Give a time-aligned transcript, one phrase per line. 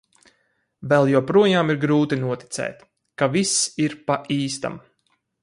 [0.93, 2.81] Vēl joprojām ir grūti noticēt,
[3.23, 3.55] ka viss
[3.87, 4.81] ir pa īstam.